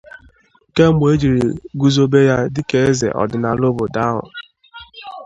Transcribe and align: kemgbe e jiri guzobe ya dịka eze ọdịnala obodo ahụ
kemgbe 0.75 1.05
e 1.13 1.19
jiri 1.21 1.43
guzobe 1.79 2.19
ya 2.29 2.37
dịka 2.53 2.77
eze 2.89 3.07
ọdịnala 3.21 3.63
obodo 3.71 3.99
ahụ 4.07 4.25